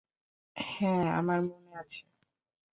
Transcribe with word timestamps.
হ্যাঁ, 0.55 1.05
আমার 1.19 1.39
মনে 1.43 1.71
আছে। 1.75 1.99